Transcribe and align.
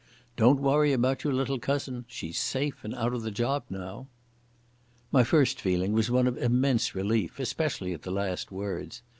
Don't 0.35 0.59
worry 0.59 0.93
about 0.93 1.23
your 1.23 1.31
little 1.31 1.59
cousin. 1.59 2.05
She's 2.07 2.39
safe 2.39 2.83
and 2.83 2.95
out 2.95 3.13
of 3.13 3.21
the 3.21 3.29
job 3.29 3.65
now." 3.69 4.07
My 5.11 5.23
first 5.23 5.61
feeling 5.61 5.93
was 5.93 6.09
one 6.09 6.25
of 6.25 6.39
immense 6.39 6.95
relief, 6.95 7.39
especially 7.39 7.93
at 7.93 8.01
the 8.01 8.09
last 8.09 8.51
words. 8.51 9.03